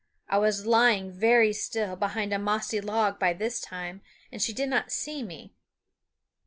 [0.27, 4.67] I was lying very still behind a mossy log by this time, and she did
[4.67, 5.53] not see me.